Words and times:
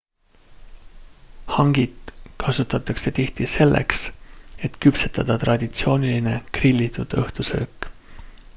hangit 1.57 2.13
kasutatakse 2.43 3.13
tihti 3.19 3.49
selleks 3.53 4.01
et 4.69 4.81
küpsetada 4.87 5.39
traditsiooniline 5.45 6.37
grillitud 6.59 7.17
õhtusöök 7.25 7.91